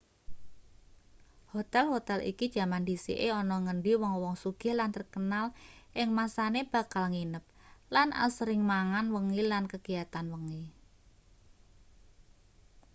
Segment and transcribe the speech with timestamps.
[1.55, 5.45] hotel-hotel iki jaman dhisike ana ngendi wong-wong sugih lan terkenal
[6.01, 7.43] ing masane bakal nginep
[7.95, 10.63] lan asring mangan wengi lan kegiatan wengi